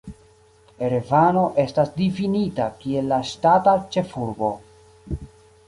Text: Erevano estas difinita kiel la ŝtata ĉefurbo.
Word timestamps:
Erevano 0.85 1.43
estas 1.63 1.91
difinita 1.99 2.69
kiel 2.81 3.13
la 3.13 3.21
ŝtata 3.33 3.77
ĉefurbo. 3.97 4.51